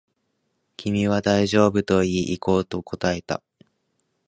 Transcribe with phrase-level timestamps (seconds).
[0.77, 3.43] 君は大丈夫と言い、行こうと答えた